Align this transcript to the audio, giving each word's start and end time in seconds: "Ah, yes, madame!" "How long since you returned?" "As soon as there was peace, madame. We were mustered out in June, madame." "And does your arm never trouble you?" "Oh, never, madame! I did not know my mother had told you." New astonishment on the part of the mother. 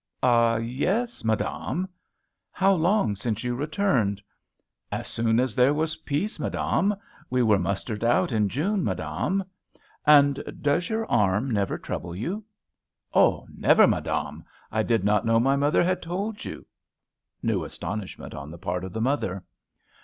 "Ah, 0.23 0.55
yes, 0.55 1.23
madame!" 1.23 1.87
"How 2.51 2.73
long 2.73 3.15
since 3.15 3.43
you 3.43 3.53
returned?" 3.53 4.19
"As 4.91 5.07
soon 5.07 5.39
as 5.39 5.55
there 5.55 5.75
was 5.75 5.97
peace, 5.97 6.39
madame. 6.39 6.95
We 7.29 7.43
were 7.43 7.59
mustered 7.59 8.03
out 8.03 8.31
in 8.31 8.49
June, 8.49 8.83
madame." 8.83 9.43
"And 10.03 10.41
does 10.59 10.89
your 10.89 11.05
arm 11.05 11.51
never 11.51 11.77
trouble 11.77 12.15
you?" 12.15 12.43
"Oh, 13.13 13.45
never, 13.55 13.85
madame! 13.85 14.43
I 14.71 14.81
did 14.81 15.03
not 15.03 15.23
know 15.23 15.39
my 15.39 15.55
mother 15.55 15.83
had 15.83 16.01
told 16.01 16.45
you." 16.45 16.65
New 17.43 17.63
astonishment 17.63 18.33
on 18.33 18.49
the 18.49 18.57
part 18.57 18.83
of 18.83 18.93
the 18.93 19.01
mother. 19.01 19.43